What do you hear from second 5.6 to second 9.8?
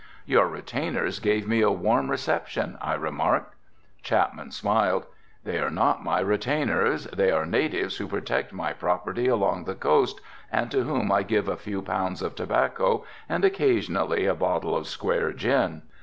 not my retainers, they are natives who protect my property along the